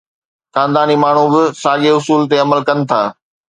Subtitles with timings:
[0.55, 3.01] خانداني ماڻهو به ساڳئي اصول تي عمل ڪن ٿا.